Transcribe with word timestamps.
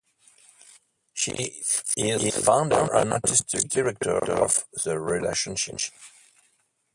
She 1.13 1.31
is 1.95 2.35
founder 2.43 2.91
and 2.95 3.13
Artistic 3.13 3.69
Director 3.69 4.17
of 4.33 4.65
The 4.83 4.99
Relationship. 4.99 5.93